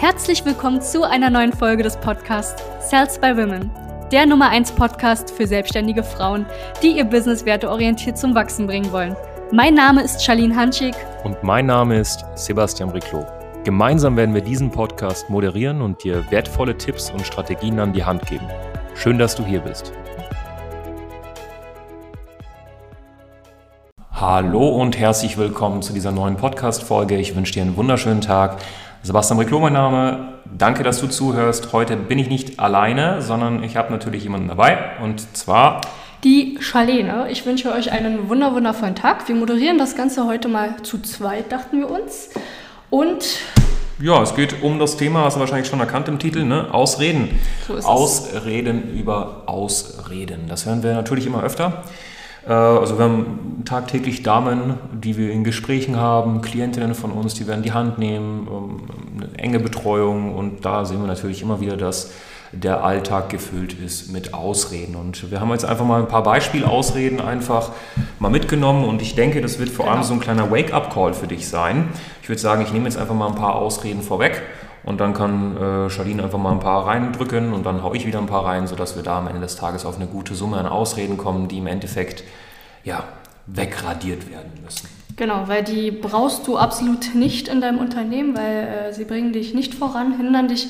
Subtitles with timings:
[0.00, 3.70] Herzlich willkommen zu einer neuen Folge des Podcasts Sales by Women,
[4.10, 6.46] der Nummer 1 Podcast für selbstständige Frauen,
[6.82, 9.14] die ihr Business werteorientiert zum Wachsen bringen wollen.
[9.52, 10.94] Mein Name ist Charlene Hanschig.
[11.22, 13.26] Und mein Name ist Sebastian Riclo.
[13.64, 18.24] Gemeinsam werden wir diesen Podcast moderieren und dir wertvolle Tipps und Strategien an die Hand
[18.24, 18.46] geben.
[18.94, 19.92] Schön, dass du hier bist.
[24.12, 27.16] Hallo und herzlich willkommen zu dieser neuen Podcast-Folge.
[27.16, 28.56] Ich wünsche dir einen wunderschönen Tag.
[29.02, 30.34] Sebastian Riclo, mein Name.
[30.44, 31.72] Danke, dass du zuhörst.
[31.72, 35.80] Heute bin ich nicht alleine, sondern ich habe natürlich jemanden dabei und zwar
[36.22, 37.30] die Charlene.
[37.30, 39.26] Ich wünsche euch einen wunder wundervollen Tag.
[39.26, 42.28] Wir moderieren das Ganze heute mal zu zweit, dachten wir uns.
[42.90, 43.38] Und
[44.02, 46.72] ja, es geht um das Thema, hast du wahrscheinlich schon erkannt im Titel, ne?
[46.72, 47.38] Ausreden.
[47.66, 50.46] So Ausreden über Ausreden.
[50.46, 51.84] Das hören wir natürlich immer öfter.
[52.46, 57.46] Äh, also wir haben tagtäglich Damen, die wir in Gesprächen haben, Klientinnen von uns, die
[57.46, 58.80] wir in die Hand nehmen, ähm,
[59.16, 62.12] eine enge Betreuung und da sehen wir natürlich immer wieder, dass
[62.52, 64.96] der Alltag gefüllt ist mit Ausreden.
[64.96, 67.70] Und wir haben jetzt einfach mal ein paar Beispielausreden einfach
[68.18, 70.06] mal mitgenommen und ich denke, das wird vor allem genau.
[70.06, 71.88] so ein kleiner Wake-up-Call für dich sein.
[72.22, 74.42] Ich würde sagen, ich nehme jetzt einfach mal ein paar Ausreden vorweg
[74.84, 78.18] und dann kann äh, Charlene einfach mal ein paar reindrücken und dann haue ich wieder
[78.18, 80.66] ein paar rein, sodass wir da am Ende des Tages auf eine gute Summe an
[80.66, 82.24] Ausreden kommen, die im Endeffekt
[82.84, 83.04] ja,
[83.46, 84.88] wegradiert werden müssen.
[85.16, 89.52] Genau, weil die brauchst du absolut nicht in deinem Unternehmen, weil äh, sie bringen dich
[89.54, 90.68] nicht voran, hindern dich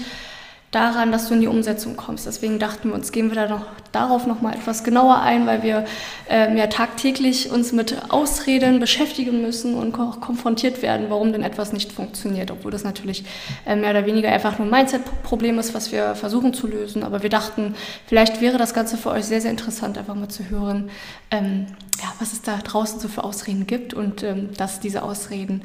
[0.71, 2.27] daran, dass du in die Umsetzung kommst.
[2.27, 5.65] Deswegen dachten wir uns, gehen wir da noch, darauf noch mal etwas genauer ein, weil
[5.65, 5.85] wir
[6.29, 11.73] ähm, ja tagtäglich uns mit Ausreden beschäftigen müssen und auch konfrontiert werden, warum denn etwas
[11.73, 13.25] nicht funktioniert, obwohl das natürlich
[13.67, 17.03] äh, mehr oder weniger einfach nur ein Mindset-Problem ist, was wir versuchen zu lösen.
[17.03, 17.75] Aber wir dachten,
[18.07, 20.91] vielleicht wäre das Ganze für euch sehr, sehr interessant, einfach mal zu hören,
[21.33, 21.67] ähm,
[22.01, 25.63] ja, was es da draußen so für Ausreden gibt und ähm, dass diese Ausreden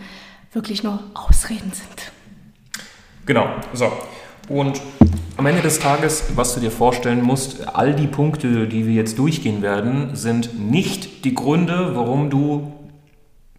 [0.52, 2.12] wirklich nur Ausreden sind.
[3.28, 3.92] Genau, so.
[4.48, 4.82] Und
[5.38, 9.18] am Ende des Tages, was du dir vorstellen musst, all die Punkte, die wir jetzt
[9.18, 12.72] durchgehen werden, sind nicht die Gründe, warum du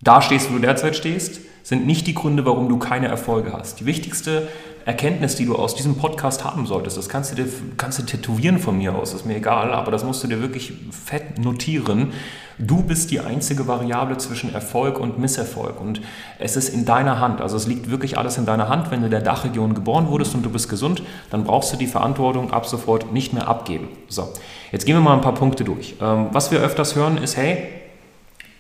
[0.01, 3.81] da stehst, wo du derzeit stehst, sind nicht die Gründe, warum du keine Erfolge hast.
[3.81, 4.47] Die wichtigste
[4.85, 8.61] Erkenntnis, die du aus diesem Podcast haben solltest, das kannst du dir kannst du tätowieren
[8.61, 12.13] von mir aus, ist mir egal, aber das musst du dir wirklich fett notieren.
[12.57, 16.03] Du bist die einzige Variable zwischen Erfolg und Misserfolg und
[16.39, 17.41] es ist in deiner Hand.
[17.41, 18.93] Also es liegt wirklich alles in deiner Hand.
[18.93, 21.89] Wenn du in der Dachregion geboren wurdest und du bist gesund, dann brauchst du die
[21.89, 23.89] Verantwortung ab sofort nicht mehr abgeben.
[24.07, 24.33] So,
[24.71, 25.97] jetzt gehen wir mal ein paar Punkte durch.
[26.01, 27.59] Ähm, was wir öfters hören ist, hey,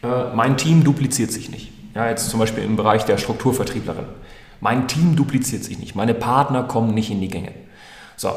[0.02, 1.75] äh, mein Team dupliziert sich nicht.
[1.96, 4.04] Ja, jetzt zum Beispiel im Bereich der Strukturvertrieblerin.
[4.60, 5.94] Mein Team dupliziert sich nicht.
[5.94, 7.52] Meine Partner kommen nicht in die Gänge.
[8.16, 8.30] So,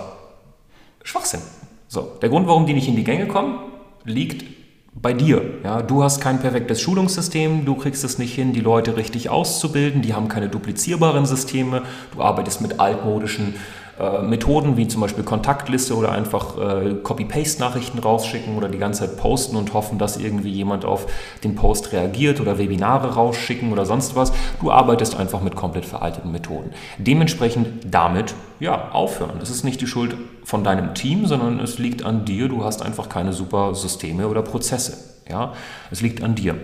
[1.03, 1.41] Schwachsinn.
[1.89, 3.59] So, der Grund, warum die nicht in die Gänge kommen,
[4.05, 4.45] liegt
[4.93, 5.41] bei dir.
[5.65, 10.01] Ja, du hast kein perfektes Schulungssystem, du kriegst es nicht hin, die Leute richtig auszubilden,
[10.01, 11.83] die haben keine duplizierbaren Systeme,
[12.13, 13.55] du arbeitest mit altmodischen
[13.99, 19.17] äh, Methoden wie zum Beispiel Kontaktliste oder einfach äh, Copy-Paste-Nachrichten rausschicken oder die ganze Zeit
[19.17, 21.05] posten und hoffen, dass irgendwie jemand auf
[21.43, 24.31] den Post reagiert oder Webinare rausschicken oder sonst was.
[24.61, 26.71] Du arbeitest einfach mit komplett veralteten Methoden.
[26.97, 29.37] Dementsprechend damit ja, aufhören.
[29.39, 32.49] Das ist nicht die Schuld von deinem Team, sondern es liegt an dir.
[32.49, 35.18] Du hast einfach keine super Systeme oder Prozesse.
[35.29, 35.53] Ja,
[35.91, 36.55] es liegt an dir.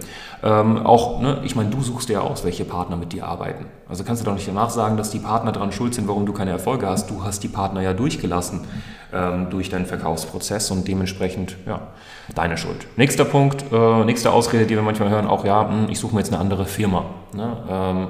[0.41, 3.67] Ähm, auch, ne, ich meine, du suchst dir aus, welche Partner mit dir arbeiten.
[3.87, 6.33] Also kannst du doch nicht danach sagen, dass die Partner daran schuld sind, warum du
[6.33, 7.11] keine Erfolge hast.
[7.11, 8.61] Du hast die Partner ja durchgelassen
[9.13, 11.89] ähm, durch deinen Verkaufsprozess und dementsprechend, ja,
[12.33, 12.87] deine Schuld.
[12.97, 16.21] Nächster Punkt, äh, nächste Ausrede, die wir manchmal hören, auch, ja, hm, ich suche mir
[16.21, 17.05] jetzt eine andere Firma.
[17.33, 17.57] Ne?
[17.69, 18.07] Ähm,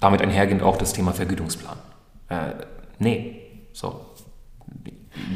[0.00, 1.76] damit einhergehend auch das Thema Vergütungsplan.
[2.30, 2.36] Äh,
[2.98, 3.42] nee,
[3.74, 4.05] so,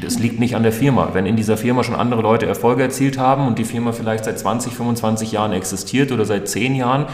[0.01, 1.09] das liegt nicht an der Firma.
[1.13, 4.37] Wenn in dieser Firma schon andere Leute Erfolge erzielt haben und die Firma vielleicht seit
[4.37, 7.05] 20, 25 Jahren existiert oder seit 10 Jahren,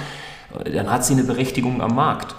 [0.74, 2.36] dann hat sie eine Berechtigung am Markt.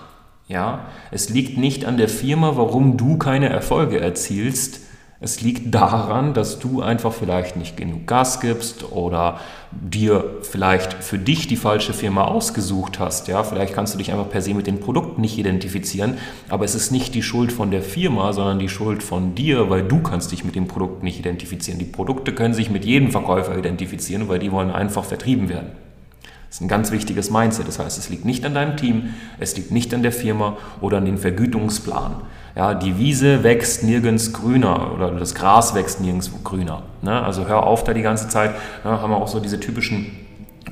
[0.48, 4.80] Ja, es liegt nicht an der Firma, warum du keine Erfolge erzielst,
[5.20, 9.40] es liegt daran, dass du einfach vielleicht nicht genug Gas gibst oder
[9.72, 13.26] dir vielleicht für dich die falsche Firma ausgesucht hast.
[13.26, 16.18] Ja, vielleicht kannst du dich einfach per se mit den Produkten nicht identifizieren,
[16.48, 19.82] aber es ist nicht die Schuld von der Firma, sondern die Schuld von dir, weil
[19.82, 21.80] du kannst dich mit dem Produkt nicht identifizieren.
[21.80, 25.72] Die Produkte können sich mit jedem Verkäufer identifizieren, weil die wollen einfach vertrieben werden.
[26.48, 27.68] Das ist ein ganz wichtiges Mindset.
[27.68, 30.98] Das heißt, es liegt nicht an deinem Team, es liegt nicht an der Firma oder
[30.98, 32.16] an dem Vergütungsplan.
[32.56, 36.82] Ja, die Wiese wächst nirgends grüner oder das Gras wächst nirgends grüner.
[37.02, 37.22] Ne?
[37.22, 38.52] Also hör auf da die ganze Zeit.
[38.84, 38.90] Ne?
[38.90, 40.10] Haben wir auch so diese typischen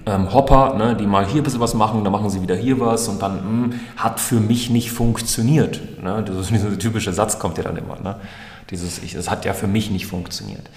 [0.06, 0.96] ähm, Hopper, ne?
[0.96, 3.34] die mal hier ein bisschen was machen, dann machen sie wieder hier was und dann
[3.34, 6.02] mh, hm, hat für mich nicht funktioniert.
[6.02, 6.25] Ne?
[6.26, 8.00] Dieser typische Satz kommt ja dann immer.
[8.00, 8.17] Ne?
[8.70, 10.69] Dieses, es hat ja für mich nicht funktioniert.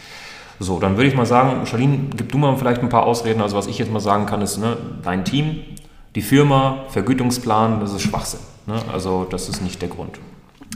[0.60, 3.42] So, dann würde ich mal sagen, Charlene, gib du mal vielleicht ein paar Ausreden.
[3.42, 5.62] Also was ich jetzt mal sagen kann, ist, ne, dein Team,
[6.16, 8.42] die Firma, Vergütungsplan, das ist Schwachsinn.
[8.66, 8.76] Ne?
[8.92, 10.20] Also das ist nicht der Grund.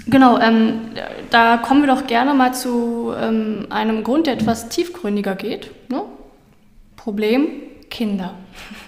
[0.07, 0.91] Genau, ähm,
[1.29, 5.71] da kommen wir doch gerne mal zu ähm, einem Grund, der etwas tiefgründiger geht.
[5.89, 6.03] Ne?
[6.95, 7.47] Problem,
[7.89, 8.33] Kinder.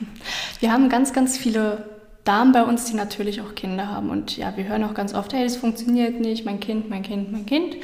[0.60, 1.90] Wir haben ganz, ganz viele
[2.24, 4.10] Damen bei uns, die natürlich auch Kinder haben.
[4.10, 7.32] Und ja, wir hören auch ganz oft, hey, das funktioniert nicht, mein Kind, mein Kind,
[7.32, 7.76] mein Kind.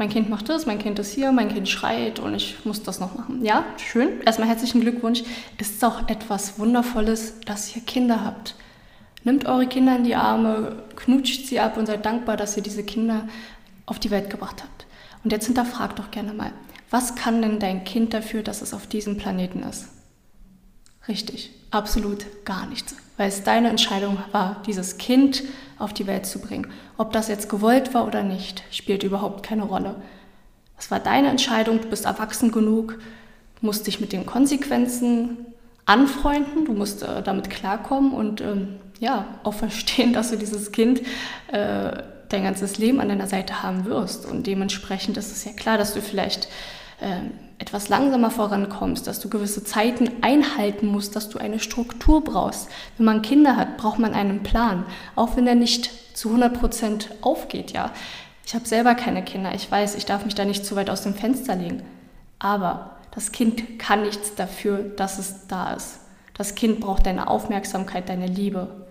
[0.00, 3.00] Mein Kind macht das, mein Kind ist hier, mein Kind schreit und ich muss das
[3.00, 3.44] noch machen.
[3.44, 4.22] Ja, schön.
[4.22, 5.24] Erstmal herzlichen Glückwunsch.
[5.58, 8.54] Ist auch etwas Wundervolles, dass ihr Kinder habt.
[9.24, 12.82] Nimmt eure Kinder in die Arme, knutscht sie ab und seid dankbar, dass ihr diese
[12.82, 13.28] Kinder
[13.84, 14.86] auf die Welt gebracht habt.
[15.22, 16.52] Und jetzt hinterfragt doch gerne mal,
[16.88, 19.99] was kann denn dein Kind dafür, dass es auf diesem Planeten ist?
[21.08, 25.42] Richtig, absolut gar nichts, weil es deine Entscheidung war, dieses Kind
[25.78, 26.70] auf die Welt zu bringen.
[26.98, 29.96] Ob das jetzt gewollt war oder nicht, spielt überhaupt keine Rolle.
[30.78, 32.98] Es war deine Entscheidung, du bist erwachsen genug,
[33.60, 35.46] musst dich mit den Konsequenzen
[35.86, 41.00] anfreunden, du musst äh, damit klarkommen und ähm, ja, auch verstehen, dass du dieses Kind
[41.50, 44.24] äh, dein ganzes Leben an deiner Seite haben wirst.
[44.24, 46.48] Und dementsprechend ist es ja klar, dass du vielleicht
[47.58, 52.68] etwas langsamer vorankommst, dass du gewisse Zeiten einhalten musst, dass du eine Struktur brauchst.
[52.96, 57.10] Wenn man Kinder hat, braucht man einen Plan, auch wenn er nicht zu 100 Prozent
[57.20, 57.72] aufgeht.
[57.72, 57.90] Ja,
[58.46, 59.54] ich habe selber keine Kinder.
[59.54, 61.82] Ich weiß, ich darf mich da nicht zu weit aus dem Fenster legen.
[62.38, 66.00] Aber das Kind kann nichts dafür, dass es da ist.
[66.34, 68.86] Das Kind braucht deine Aufmerksamkeit, deine Liebe.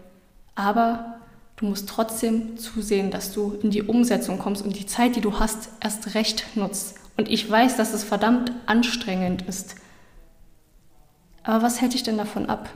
[0.53, 1.15] Aber
[1.55, 5.39] du musst trotzdem zusehen, dass du in die Umsetzung kommst und die Zeit, die du
[5.39, 6.98] hast, erst recht nutzt.
[7.19, 9.75] Und ich weiß, dass es verdammt anstrengend ist.
[11.43, 12.69] Aber was hält dich denn davon ab?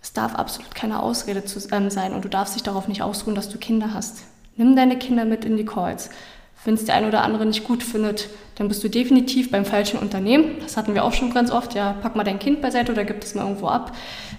[0.00, 3.34] Es darf absolut keine Ausrede zu, ähm, sein und du darfst dich darauf nicht ausruhen,
[3.34, 4.22] dass du Kinder hast.
[4.54, 6.10] Nimm deine Kinder mit in die Calls.
[6.64, 9.98] Wenn es der eine oder andere nicht gut findet, dann bist du definitiv beim falschen
[9.98, 10.58] Unternehmen.
[10.60, 11.74] Das hatten wir auch schon ganz oft.
[11.74, 13.96] Ja, pack mal dein Kind beiseite oder gib es mal irgendwo ab.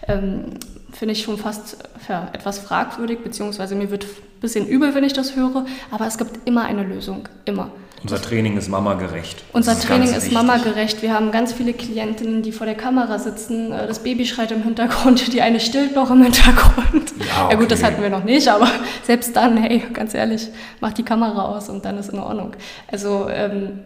[0.07, 0.51] Ähm,
[0.93, 5.11] Finde ich schon fast ja, etwas fragwürdig, beziehungsweise mir wird ein bisschen übel, wenn ich
[5.11, 5.65] das höre.
[5.91, 7.27] Aber es gibt immer eine Lösung.
[7.43, 7.71] Immer.
[8.05, 9.43] Unser Training ist mama-gerecht.
[9.51, 11.01] Unser ist Training ist mama-gerecht.
[11.01, 13.71] Wir haben ganz viele Klientinnen, die vor der Kamera sitzen.
[13.71, 17.13] Äh, das Baby schreit im Hintergrund, die eine stillt noch im Hintergrund.
[17.17, 17.53] Ja, okay.
[17.53, 18.69] ja gut, das hatten wir noch nicht, aber
[19.03, 20.49] selbst dann, hey, ganz ehrlich,
[20.81, 22.51] mach die Kamera aus und dann ist in Ordnung.
[22.91, 23.79] Also ähm,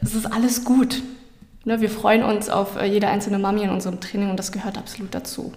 [0.00, 1.02] es ist alles gut.
[1.64, 4.78] Ne, wir freuen uns auf äh, jede einzelne Mami in unserem Training und das gehört
[4.78, 5.52] absolut dazu.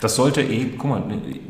[0.00, 1.02] Das sollte eh, guck mal,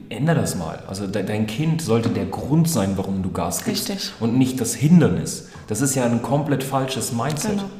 [0.09, 0.83] änder das mal.
[0.89, 3.91] Also dein Kind sollte der Grund sein, warum du Gas gibst.
[3.91, 4.13] Richtig.
[4.21, 5.51] Und nicht das Hindernis.
[5.67, 7.53] Das ist ja ein komplett falsches Mindset.
[7.53, 7.71] Genau,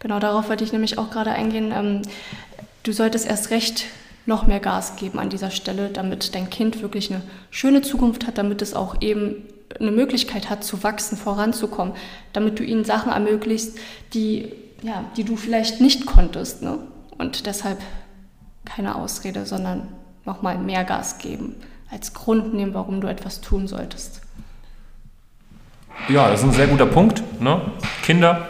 [0.00, 1.72] genau darauf wollte ich nämlich auch gerade eingehen.
[1.72, 2.02] Ähm,
[2.82, 3.84] du solltest erst recht
[4.26, 8.38] noch mehr Gas geben an dieser Stelle, damit dein Kind wirklich eine schöne Zukunft hat,
[8.38, 9.44] damit es auch eben
[9.78, 11.94] eine Möglichkeit hat zu wachsen, voranzukommen,
[12.32, 13.78] damit du ihnen Sachen ermöglicht,
[14.14, 16.62] die, ja, die du vielleicht nicht konntest.
[16.62, 16.78] Ne?
[17.18, 17.78] Und deshalb
[18.66, 19.88] keine Ausrede, sondern
[20.26, 21.54] nochmal mehr Gas geben,
[21.90, 24.20] als Grund nehmen, warum du etwas tun solltest.
[26.08, 27.22] Ja, das ist ein sehr guter Punkt.
[27.40, 27.60] Ne?
[28.02, 28.46] Kinder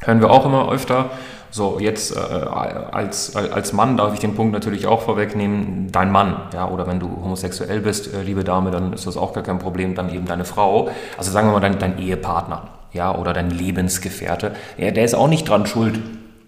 [0.00, 1.10] hören wir auch immer öfter.
[1.52, 6.36] So, jetzt äh, als, als Mann darf ich den Punkt natürlich auch vorwegnehmen, dein Mann,
[6.54, 9.58] ja, oder wenn du homosexuell bist, äh, liebe Dame, dann ist das auch gar kein
[9.58, 13.50] Problem, dann eben deine Frau, also sagen wir mal dein, dein Ehepartner, ja, oder dein
[13.50, 15.98] Lebensgefährte, ja, der ist auch nicht dran schuld,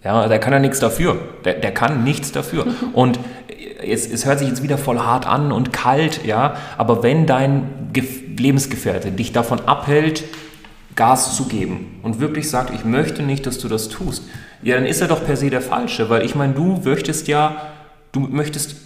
[0.05, 1.17] ja, der kann ja nichts dafür.
[1.45, 2.67] Der, der kann nichts dafür.
[2.93, 3.19] Und
[3.87, 7.91] es, es hört sich jetzt wieder voll hart an und kalt, ja, aber wenn dein
[7.93, 8.05] Ge
[8.39, 10.25] Lebensgefährte dich davon abhält,
[10.97, 14.25] Gas zu geben und wirklich sagt, ich möchte nicht, dass du das tust,
[14.63, 17.57] ja, dann ist er doch per se der Falsche, weil ich meine, du möchtest ja,
[18.11, 18.77] du möchtest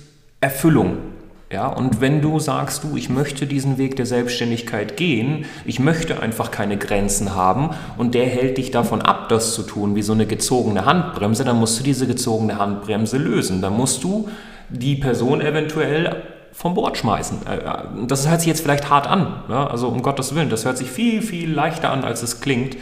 [0.41, 0.99] Erfüllung
[1.49, 6.21] ja, und wenn du sagst, du, ich möchte diesen Weg der Selbstständigkeit gehen, ich möchte
[6.21, 10.13] einfach keine Grenzen haben und der hält dich davon ab, das zu tun, wie so
[10.13, 13.63] eine gezogene Handbremse, dann musst du diese gezogene Handbremse lösen.
[13.63, 14.29] Dann musst du
[14.71, 17.47] die Person eventuell vom Bord schmeißen.
[17.47, 19.69] Äh, äh, das hört sich jetzt vielleicht hart an, ja?
[19.69, 22.77] also um Gottes Willen, das hört sich viel, viel leichter an, als es klingt.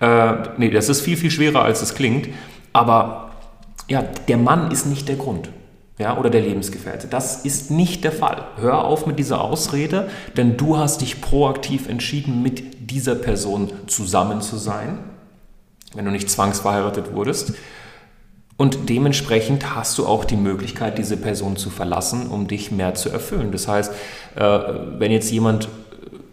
[0.00, 2.30] Äh, nee, das ist viel, viel schwerer, als es klingt.
[2.72, 3.32] Aber
[3.86, 5.50] ja, der Mann ist nicht der Grund
[5.98, 7.08] ja, oder der Lebensgefährte.
[7.08, 8.46] Das ist nicht der Fall.
[8.56, 14.40] Hör auf mit dieser Ausrede, denn du hast dich proaktiv entschieden, mit dieser Person zusammen
[14.40, 15.00] zu sein,
[15.94, 17.54] wenn du nicht zwangsverheiratet wurdest.
[18.56, 23.08] Und dementsprechend hast du auch die Möglichkeit, diese Person zu verlassen, um dich mehr zu
[23.08, 23.50] erfüllen.
[23.52, 23.92] Das heißt,
[24.36, 24.58] äh,
[24.98, 25.68] wenn jetzt jemand,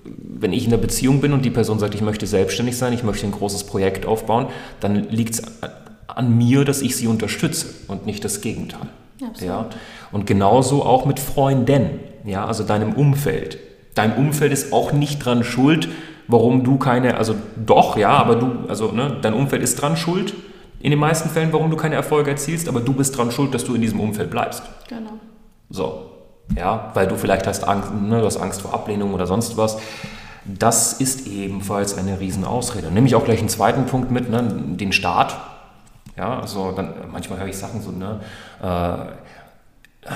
[0.03, 3.03] wenn ich in einer Beziehung bin und die Person sagt, ich möchte selbstständig sein, ich
[3.03, 4.47] möchte ein großes Projekt aufbauen,
[4.79, 5.43] dann liegt es
[6.07, 8.89] an mir, dass ich sie unterstütze und nicht das Gegenteil.
[9.39, 9.69] Ja?
[10.11, 13.57] Und genauso auch mit Freunden, ja, also deinem Umfeld.
[13.93, 15.87] Dein Umfeld ist auch nicht dran schuld,
[16.27, 20.33] warum du keine, also doch, ja, aber du, also ne, dein Umfeld ist dran schuld,
[20.79, 23.63] in den meisten Fällen, warum du keine Erfolge erzielst, aber du bist dran schuld, dass
[23.63, 24.63] du in diesem Umfeld bleibst.
[24.87, 25.11] Genau.
[25.69, 26.11] So.
[26.55, 29.79] Ja, weil du vielleicht hast Angst, ne, du hast Angst vor Ablehnung oder sonst was.
[30.45, 32.91] Das ist ebenfalls eine Riesenausrede.
[32.91, 35.35] Nehme ich auch gleich einen zweiten Punkt mit, ne, den Staat.
[36.17, 38.21] Ja, also dann, manchmal höre ich Sachen so, ne,
[38.61, 40.09] äh,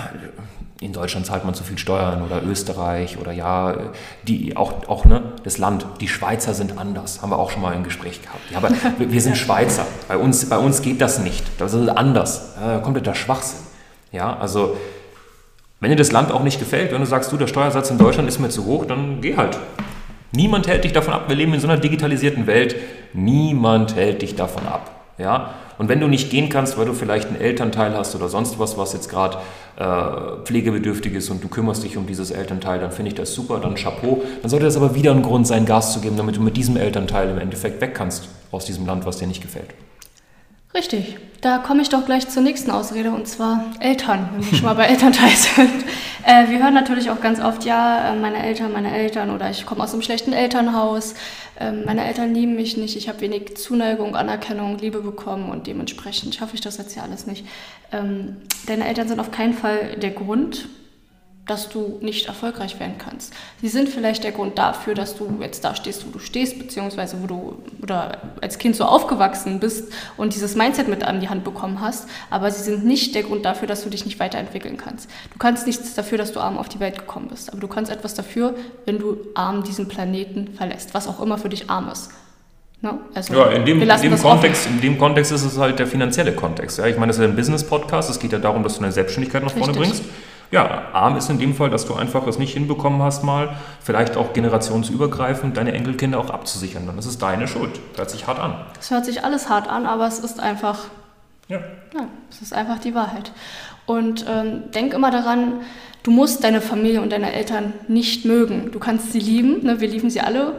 [0.81, 3.75] in Deutschland zahlt man zu viel Steuern oder Österreich oder ja,
[4.23, 7.73] die auch, auch ne, das Land, die Schweizer sind anders, haben wir auch schon mal
[7.73, 8.49] im Gespräch gehabt.
[8.49, 12.55] Ja, aber wir sind Schweizer, bei uns, bei uns geht das nicht, das ist anders,
[12.61, 13.59] ja, kompletter Schwachsinn.
[14.11, 14.77] Ja, also
[15.81, 18.29] wenn dir das Land auch nicht gefällt, wenn du sagst, du, der Steuersatz in Deutschland
[18.29, 19.57] ist mir zu hoch, dann geh halt.
[20.31, 22.75] Niemand hält dich davon ab, wir leben in so einer digitalisierten Welt,
[23.13, 24.98] niemand hält dich davon ab.
[25.19, 25.53] Ja?
[25.77, 28.77] Und wenn du nicht gehen kannst, weil du vielleicht einen Elternteil hast oder sonst was,
[28.77, 29.37] was jetzt gerade
[29.77, 33.59] äh, pflegebedürftig ist und du kümmerst dich um dieses Elternteil, dann finde ich das super,
[33.59, 34.23] dann Chapeau.
[34.41, 36.77] Dann sollte das aber wieder ein Grund sein, Gas zu geben, damit du mit diesem
[36.77, 39.69] Elternteil im Endeffekt weg kannst aus diesem Land, was dir nicht gefällt.
[40.71, 44.65] Richtig, da komme ich doch gleich zur nächsten Ausrede und zwar Eltern, wenn wir schon
[44.65, 45.83] mal bei Elternteil sind.
[46.23, 49.65] Äh, wir hören natürlich auch ganz oft, ja, äh, meine Eltern, meine Eltern oder ich
[49.65, 51.15] komme aus einem schlechten Elternhaus,
[51.59, 56.35] äh, meine Eltern lieben mich nicht, ich habe wenig Zuneigung, Anerkennung, Liebe bekommen und dementsprechend
[56.35, 57.47] schaffe ich das jetzt ja alles nicht.
[57.91, 60.69] Ähm, deine Eltern sind auf keinen Fall der Grund,
[61.49, 63.33] dass du nicht erfolgreich werden kannst.
[63.61, 67.21] Sie sind vielleicht der Grund dafür, dass du jetzt da stehst, wo du stehst, beziehungsweise
[67.23, 71.43] wo du oder als Kind so aufgewachsen bist und dieses Mindset mit an die Hand
[71.43, 75.09] bekommen hast, aber sie sind nicht der Grund dafür, dass du dich nicht weiterentwickeln kannst.
[75.31, 77.91] Du kannst nichts dafür, dass du arm auf die Welt gekommen bist, aber du kannst
[77.91, 78.53] etwas dafür,
[78.85, 82.11] wenn du arm diesen Planeten verlässt, was auch immer für dich arm ist.
[82.81, 82.91] No?
[82.91, 82.99] Ne?
[83.13, 86.33] Also ja, in dem, in, dem Kontext, in dem Kontext ist es halt der finanzielle
[86.33, 86.77] Kontext.
[86.77, 86.85] Ja?
[86.85, 89.43] Ich meine, das ist ja ein Business-Podcast, es geht ja darum, dass du eine Selbstständigkeit
[89.43, 89.99] nach vorne Richtig.
[89.99, 90.03] bringst.
[90.51, 94.17] Ja, arm ist in dem Fall, dass du einfach es nicht hinbekommen hast, mal vielleicht
[94.17, 96.87] auch generationsübergreifend deine Enkelkinder auch abzusichern.
[96.87, 97.79] Dann ist es deine Schuld.
[97.95, 98.55] Hört sich hart an.
[98.79, 100.85] Es hört sich alles hart an, aber es ist einfach.
[101.47, 101.59] Ja.
[101.93, 103.31] ja es ist einfach die Wahrheit.
[103.85, 105.61] Und ähm, denk immer daran,
[106.03, 108.71] du musst deine Familie und deine Eltern nicht mögen.
[108.71, 109.79] Du kannst sie lieben, ne?
[109.81, 110.53] wir lieben sie alle.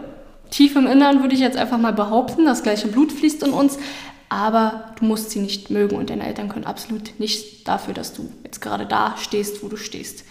[0.50, 3.78] Tief im Innern würde ich jetzt einfach mal behaupten, das gleiche Blut fließt in uns,
[4.30, 8.32] aber du musst sie nicht mögen und deine Eltern können absolut nichts dafür, dass du
[8.44, 10.24] jetzt gerade da stehst, wo du stehst.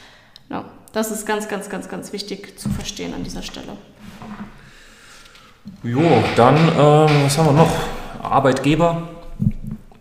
[0.49, 3.77] Ja, das ist ganz, ganz, ganz, ganz wichtig zu verstehen an dieser Stelle.
[5.83, 6.01] Jo,
[6.35, 7.71] dann, äh, was haben wir noch?
[8.23, 9.09] Arbeitgeber.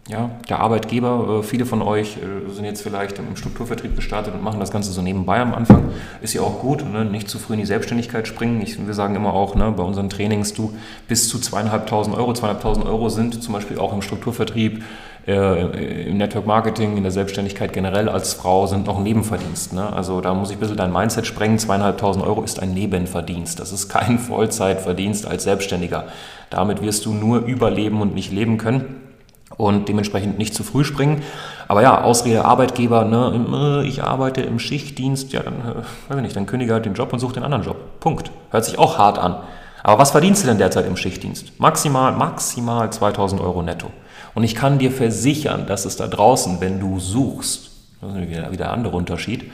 [0.09, 4.43] Ja, der Arbeitgeber, äh, viele von euch äh, sind jetzt vielleicht im Strukturvertrieb gestartet und
[4.43, 5.91] machen das Ganze so nebenbei am Anfang.
[6.23, 7.05] Ist ja auch gut, ne?
[7.05, 8.63] nicht zu früh in die Selbstständigkeit springen.
[8.63, 10.75] Ich, wir sagen immer auch ne, bei unseren Trainings, du
[11.09, 14.83] bis zu zweieinhalbtausend Euro, zweieinhalbtausend Euro sind zum Beispiel auch im Strukturvertrieb,
[15.27, 19.75] äh, im Network Marketing, in der Selbstständigkeit generell als Frau sind noch ein Nebenverdienst.
[19.75, 19.93] Ne?
[19.93, 21.59] Also da muss ich ein bisschen dein Mindset sprengen.
[21.59, 23.61] Zweieinhalbtausend Euro ist ein Nebenverdienst.
[23.61, 26.05] Das ist kein Vollzeitverdienst als Selbstständiger.
[26.49, 29.08] Damit wirst du nur überleben und nicht leben können
[29.57, 31.23] und dementsprechend nicht zu früh springen.
[31.67, 35.75] Aber ja, Ausrede Arbeitgeber, ne, ich arbeite im Schichtdienst, ja, dann, äh,
[36.09, 37.77] weiß ich nicht, dann kündige halt den Job und suche den anderen Job.
[38.01, 38.31] Punkt.
[38.51, 39.37] Hört sich auch hart an.
[39.83, 41.59] Aber was verdienst du denn derzeit im Schichtdienst?
[41.59, 43.91] Maximal, maximal 2000 Euro netto.
[44.35, 48.53] Und ich kann dir versichern, dass es da draußen, wenn du suchst, das ist wieder,
[48.53, 49.51] wieder ein anderer Unterschied,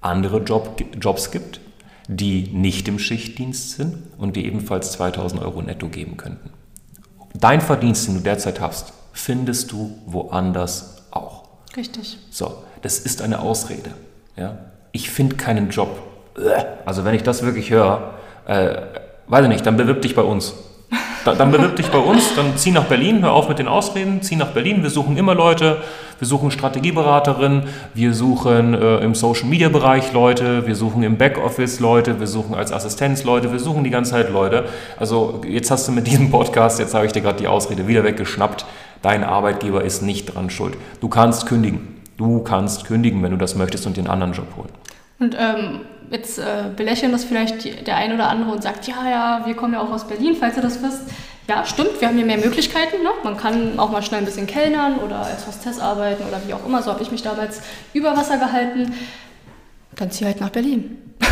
[0.00, 1.60] andere Job, Jobs gibt,
[2.08, 6.50] die nicht im Schichtdienst sind und die ebenfalls 2000 Euro netto geben könnten.
[7.34, 11.44] Dein Verdienst, den du derzeit hast, findest du woanders auch.
[11.76, 12.18] Richtig.
[12.30, 13.90] So, das ist eine Ausrede.
[14.36, 14.58] Ja?
[14.92, 15.88] Ich finde keinen Job.
[16.86, 18.14] Also wenn ich das wirklich höre,
[18.46, 18.76] äh,
[19.26, 20.54] weiß ich nicht, dann bewirb dich bei uns.
[21.24, 24.22] Da, dann bewirb dich bei uns, dann zieh nach Berlin, hör auf mit den Ausreden,
[24.22, 24.82] zieh nach Berlin.
[24.82, 25.78] Wir suchen immer Leute,
[26.18, 31.80] wir suchen Strategieberaterinnen, wir suchen äh, im Social Media Bereich Leute, wir suchen im Backoffice
[31.80, 34.66] Leute, wir suchen als Assistenz Leute, wir suchen die ganze Zeit Leute.
[34.96, 38.04] Also jetzt hast du mit diesem Podcast, jetzt habe ich dir gerade die Ausrede wieder
[38.04, 38.64] weggeschnappt.
[39.02, 40.76] Dein Arbeitgeber ist nicht dran schuld.
[41.00, 42.02] Du kannst kündigen.
[42.16, 44.70] Du kannst kündigen, wenn du das möchtest und den anderen Job holen.
[45.20, 49.42] Und ähm, jetzt äh, belächeln das vielleicht der eine oder andere und sagt, ja, ja,
[49.46, 51.02] wir kommen ja auch aus Berlin, falls ihr das wisst.
[51.48, 53.02] Ja, stimmt, wir haben hier mehr Möglichkeiten.
[53.02, 53.08] Ne?
[53.24, 56.64] Man kann auch mal schnell ein bisschen kellnern oder als Hostess arbeiten oder wie auch
[56.66, 56.82] immer.
[56.82, 57.62] So habe ich mich damals
[57.94, 58.92] über Wasser gehalten.
[59.96, 60.98] Dann zieh halt nach Berlin.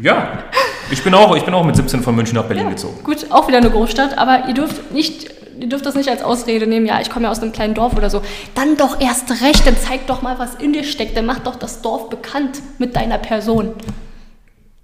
[0.00, 0.44] Ja,
[0.92, 3.02] ich bin auch, ich bin auch mit 17 von München nach Berlin ja, gezogen.
[3.02, 5.28] Gut, auch wieder eine Großstadt, aber ihr dürft nicht
[5.60, 7.96] ihr dürft das nicht als Ausrede nehmen, ja, ich komme ja aus einem kleinen Dorf
[7.96, 8.22] oder so.
[8.54, 11.56] Dann doch erst recht, dann zeig doch mal, was in dir steckt, dann mach doch
[11.56, 13.74] das Dorf bekannt mit deiner Person.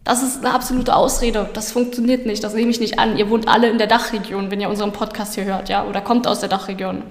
[0.04, 1.48] Das ist eine absolute Ausrede.
[1.54, 2.44] Das funktioniert nicht.
[2.44, 3.16] Das nehme ich nicht an.
[3.16, 6.26] Ihr wohnt alle in der Dachregion, wenn ihr unseren Podcast hier hört, ja, oder kommt
[6.26, 7.02] aus der Dachregion.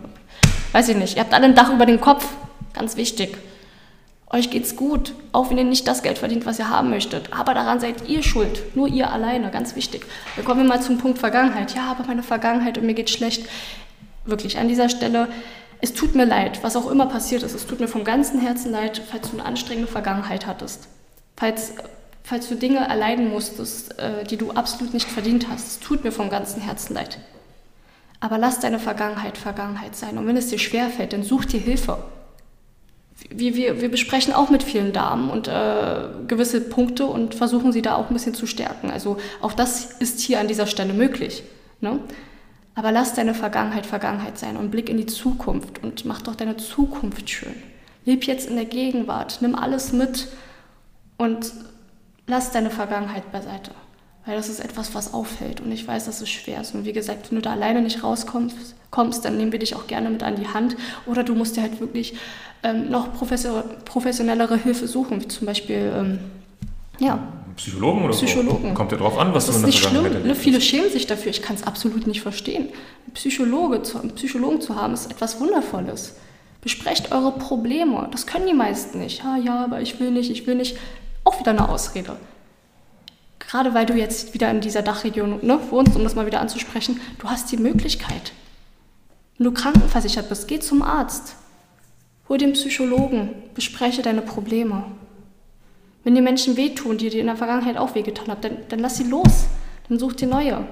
[0.73, 1.15] Weiß ich nicht.
[1.15, 2.27] Ihr habt alle ein Dach über den Kopf.
[2.73, 3.35] Ganz wichtig.
[4.33, 7.31] Euch geht's gut, auch wenn ihr nicht das Geld verdient, was ihr haben möchtet.
[7.31, 8.75] Aber daran seid ihr schuld.
[8.75, 10.07] Nur ihr alleine, ganz wichtig.
[10.33, 11.75] Wir kommen mal zum Punkt Vergangenheit.
[11.75, 13.47] Ja, aber meine Vergangenheit und mir geht's schlecht.
[14.25, 15.27] Wirklich an dieser Stelle,
[15.81, 17.53] es tut mir leid, was auch immer passiert ist.
[17.53, 20.87] Es tut mir vom ganzen Herzen leid, falls du eine anstrengende Vergangenheit hattest.
[21.37, 21.73] falls,
[22.23, 25.67] falls du Dinge erleiden musstest, äh, die du absolut nicht verdient hast.
[25.67, 27.19] Es tut mir vom ganzen Herzen leid.
[28.19, 30.17] Aber lass deine Vergangenheit Vergangenheit sein.
[30.17, 31.99] Und wenn es dir schwerfällt, dann such dir Hilfe.
[33.35, 37.81] Wir, wir, wir besprechen auch mit vielen Damen und äh, gewisse Punkte und versuchen sie
[37.81, 38.91] da auch ein bisschen zu stärken.
[38.91, 41.43] Also auch das ist hier an dieser Stelle möglich.
[41.81, 41.99] Ne?
[42.75, 46.57] Aber lass deine Vergangenheit Vergangenheit sein und blick in die Zukunft und mach doch deine
[46.57, 47.55] Zukunft schön.
[48.05, 50.27] Leb jetzt in der Gegenwart, nimm alles mit
[51.17, 51.51] und
[52.27, 53.71] lass deine Vergangenheit beiseite.
[54.25, 56.73] Weil das ist etwas, was auffällt und ich weiß, dass es schwer ist.
[56.73, 59.87] Und wie gesagt, wenn du da alleine nicht rauskommst, kommst, dann nehmen wir dich auch
[59.87, 60.77] gerne mit an die Hand.
[61.05, 62.13] Oder du musst dir halt wirklich
[62.63, 66.19] ähm, noch professionellere Hilfe suchen, wie zum Beispiel ähm,
[66.99, 67.19] ja,
[67.55, 68.69] Psychologen oder Psychologen.
[68.69, 68.73] so?
[68.73, 70.27] Kommt ja drauf an, was das du in der Vergangenheit schlimm.
[70.27, 70.35] Ne?
[70.35, 71.31] Viele schämen sich dafür.
[71.31, 72.69] Ich kann es absolut nicht verstehen.
[73.07, 76.15] Ein Psychologe zu, einen Psychologen zu haben, ist etwas Wundervolles.
[76.61, 78.07] Besprecht eure Probleme.
[78.11, 79.23] Das können die meisten nicht.
[79.23, 80.77] Ja, ja, aber ich will nicht, ich will nicht.
[81.25, 82.15] Auch wieder eine Ausrede.
[83.53, 86.99] Gerade weil du jetzt wieder in dieser Dachregion ne, wohnst, um das mal wieder anzusprechen,
[87.19, 88.33] du hast die Möglichkeit.
[89.37, 91.35] Wenn du krankenversichert bist, geh zum Arzt.
[92.27, 94.85] Hol den Psychologen, bespreche deine Probleme.
[96.03, 98.97] Wenn dir Menschen wehtun, die dir in der Vergangenheit auch wehgetan haben, dann, dann lass
[98.97, 99.45] sie los.
[99.87, 100.65] Dann such dir neue.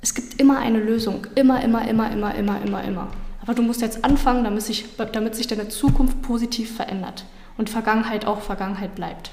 [0.00, 1.26] Es gibt immer eine Lösung.
[1.34, 3.08] Immer, immer, immer, immer, immer, immer, immer.
[3.42, 7.26] Aber du musst jetzt anfangen, damit sich, damit sich deine Zukunft positiv verändert
[7.58, 9.32] und Vergangenheit auch Vergangenheit bleibt.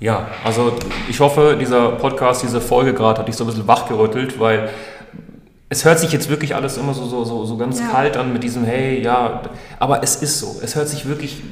[0.00, 0.72] Ja, also
[1.08, 4.70] ich hoffe, dieser Podcast, diese Folge gerade hat dich so ein bisschen wachgerüttelt, weil
[5.68, 7.86] es hört sich jetzt wirklich alles immer so, so, so, so ganz ja.
[7.86, 9.42] kalt an mit diesem, hey, ja,
[9.78, 10.56] aber es ist so.
[10.62, 11.42] Es hört sich wirklich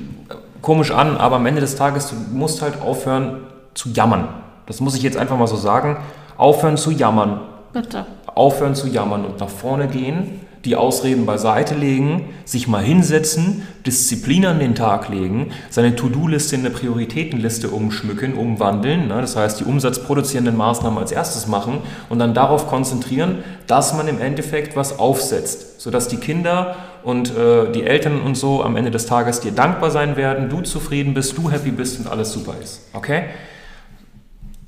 [0.63, 3.43] komisch an, aber am Ende des Tages, du musst halt aufhören
[3.75, 4.29] zu jammern.
[4.67, 5.99] Das muss ich jetzt einfach mal so sagen.
[6.37, 7.41] Aufhören zu jammern.
[7.73, 8.07] Bitte.
[8.35, 14.45] Aufhören zu jammern und nach vorne gehen, die Ausreden beiseite legen, sich mal hinsetzen, Disziplin
[14.45, 19.23] an den Tag legen, seine To-Do-Liste in eine Prioritätenliste umschmücken, umwandeln, ne?
[19.23, 21.79] das heißt die umsatzproduzierenden Maßnahmen als erstes machen
[22.11, 27.73] und dann darauf konzentrieren, dass man im Endeffekt was aufsetzt, sodass die Kinder und äh,
[27.73, 31.39] die Eltern und so am Ende des Tages dir dankbar sein werden, du zufrieden bist,
[31.39, 32.83] du happy bist und alles super ist.
[32.93, 33.25] Okay?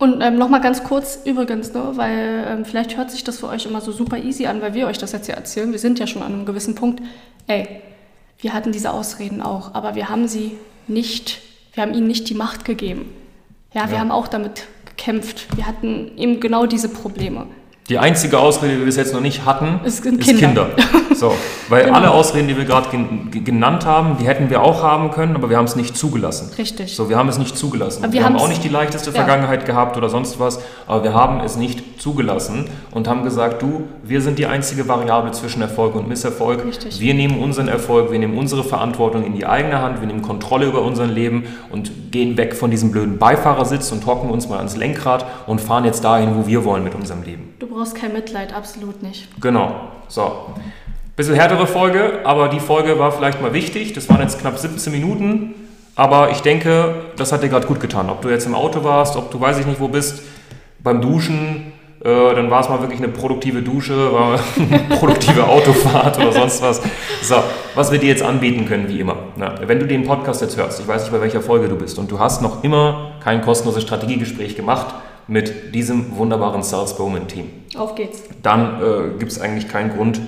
[0.01, 3.67] Und ähm, nochmal ganz kurz übrigens, ne, weil ähm, vielleicht hört sich das für euch
[3.67, 5.71] immer so super easy an, weil wir euch das jetzt ja erzählen.
[5.73, 7.03] Wir sind ja schon an einem gewissen Punkt.
[7.47, 7.83] Ey,
[8.39, 10.57] wir hatten diese Ausreden auch, aber wir haben sie
[10.89, 11.43] nicht,
[11.75, 13.13] wir haben ihnen nicht die Macht gegeben.
[13.75, 14.01] Ja, wir ja.
[14.01, 15.55] haben auch damit gekämpft.
[15.55, 17.47] Wir hatten eben genau diese Probleme.
[17.91, 20.39] Die einzige Ausrede, die wir bis jetzt noch nicht hatten, ist, ist Kinder.
[20.39, 20.67] Kinder.
[21.13, 21.35] So,
[21.69, 21.97] weil genau.
[21.97, 22.89] alle Ausreden, die wir gerade
[23.45, 26.51] genannt haben, die hätten wir auch haben können, aber wir haben es nicht zugelassen.
[26.57, 26.97] Richtig.
[26.97, 28.03] So, wir haben es nicht zugelassen.
[28.05, 29.17] wir, wir haben auch nicht die leichteste ja.
[29.17, 33.89] Vergangenheit gehabt oder sonst was, aber wir haben es nicht zugelassen und haben gesagt, du,
[34.03, 36.65] wir sind die einzige Variable zwischen Erfolg und Misserfolg.
[36.65, 37.01] Richtig.
[37.01, 40.67] Wir nehmen unseren Erfolg, wir nehmen unsere Verantwortung in die eigene Hand, wir nehmen Kontrolle
[40.67, 44.77] über unser Leben und gehen weg von diesem blöden Beifahrersitz und hocken uns mal ans
[44.77, 47.55] Lenkrad und fahren jetzt dahin, wo wir wollen mit unserem Leben.
[47.59, 49.27] Du brauchst kein Mitleid, absolut nicht.
[49.41, 49.89] Genau.
[50.07, 50.53] So.
[51.17, 53.95] Bisschen härtere Folge, aber die Folge war vielleicht mal wichtig.
[53.95, 55.55] Das waren jetzt knapp 17 Minuten.
[55.97, 58.11] Aber ich denke, das hat dir gerade gut getan.
[58.11, 60.23] Ob du jetzt im Auto warst, ob du weiß ich nicht wo bist,
[60.81, 61.73] beim Duschen,
[62.05, 66.61] äh, dann war es mal wirklich eine produktive Dusche, war eine produktive Autofahrt oder sonst
[66.61, 66.83] was.
[67.23, 67.37] So,
[67.75, 69.17] was wir dir jetzt anbieten können, wie immer.
[69.37, 71.99] Na, wenn du den Podcast jetzt hörst, ich weiß nicht, bei welcher Folge du bist,
[71.99, 74.95] und du hast noch immer kein kostenloses Strategiegespräch gemacht,
[75.29, 77.47] mit diesem wunderbaren Sales Bowman Team.
[77.77, 78.23] Auf geht's.
[78.43, 80.21] Dann äh, gibt es eigentlich keinen Grund,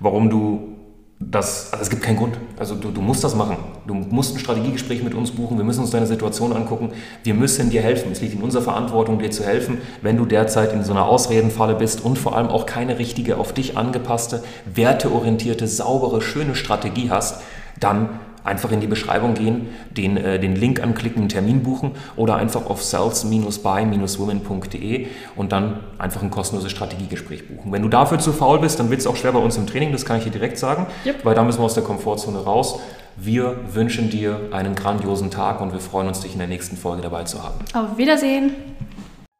[0.00, 0.76] warum du
[1.18, 2.36] das, also es gibt keinen Grund.
[2.58, 3.56] Also du, du musst das machen.
[3.86, 5.56] Du musst ein Strategiegespräch mit uns buchen.
[5.56, 6.90] Wir müssen uns deine Situation angucken.
[7.24, 8.12] Wir müssen dir helfen.
[8.12, 11.74] Es liegt in unserer Verantwortung, dir zu helfen, wenn du derzeit in so einer Ausredenfalle
[11.74, 17.40] bist und vor allem auch keine richtige, auf dich angepasste, werteorientierte, saubere, schöne Strategie hast,
[17.80, 22.36] dann einfach in die Beschreibung gehen, den, äh, den Link anklicken, einen Termin buchen oder
[22.36, 27.72] einfach auf sales-by-women.de und dann einfach ein kostenloses Strategiegespräch buchen.
[27.72, 29.92] Wenn du dafür zu faul bist, dann wird es auch schwer bei uns im Training,
[29.92, 31.24] das kann ich dir direkt sagen, yep.
[31.24, 32.78] weil da müssen wir aus der Komfortzone raus.
[33.16, 37.00] Wir wünschen dir einen grandiosen Tag und wir freuen uns, dich in der nächsten Folge
[37.02, 37.54] dabei zu haben.
[37.72, 38.52] Auf Wiedersehen.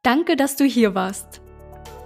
[0.03, 1.41] Danke, dass du hier warst.